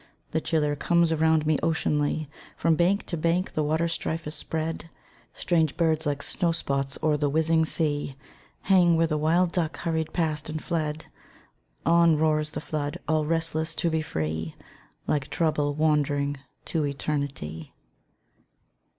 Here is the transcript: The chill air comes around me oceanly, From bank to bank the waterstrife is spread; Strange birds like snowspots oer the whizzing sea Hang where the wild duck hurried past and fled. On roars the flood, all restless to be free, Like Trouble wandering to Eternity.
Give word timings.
The 0.31 0.41
chill 0.41 0.63
air 0.63 0.75
comes 0.75 1.11
around 1.11 1.45
me 1.45 1.59
oceanly, 1.61 2.27
From 2.57 2.73
bank 2.75 3.05
to 3.05 3.15
bank 3.17 3.53
the 3.53 3.61
waterstrife 3.63 4.25
is 4.25 4.33
spread; 4.33 4.89
Strange 5.31 5.77
birds 5.77 6.07
like 6.07 6.23
snowspots 6.23 6.97
oer 7.03 7.17
the 7.17 7.29
whizzing 7.29 7.65
sea 7.65 8.15
Hang 8.61 8.95
where 8.97 9.05
the 9.05 9.19
wild 9.19 9.51
duck 9.51 9.77
hurried 9.77 10.11
past 10.11 10.49
and 10.49 10.59
fled. 10.59 11.05
On 11.85 12.17
roars 12.17 12.49
the 12.49 12.59
flood, 12.61 12.97
all 13.07 13.27
restless 13.27 13.75
to 13.75 13.91
be 13.91 14.01
free, 14.01 14.55
Like 15.05 15.27
Trouble 15.29 15.75
wandering 15.75 16.37
to 16.65 16.83
Eternity. 16.83 17.75